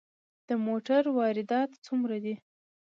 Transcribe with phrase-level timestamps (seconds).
[0.47, 2.35] د موټرو واردات څومره دي؟